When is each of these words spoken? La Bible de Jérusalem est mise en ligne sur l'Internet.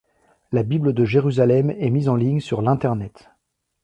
La 0.51 0.63
Bible 0.63 0.93
de 0.93 1.05
Jérusalem 1.05 1.69
est 1.69 1.91
mise 1.91 2.09
en 2.09 2.15
ligne 2.15 2.39
sur 2.39 2.63
l'Internet. 2.63 3.29